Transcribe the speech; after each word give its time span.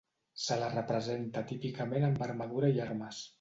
Se 0.43 0.55
la 0.61 0.69
representa 0.71 1.43
típicament 1.51 2.07
amb 2.09 2.25
armadura 2.29 2.73
i 2.79 2.83
armes. 2.89 3.23